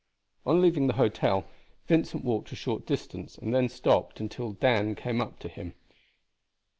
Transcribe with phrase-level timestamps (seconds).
[0.47, 1.45] On leaving the hotel
[1.85, 5.75] Vincent walked a short distance, and then stopped until Dan came up to him.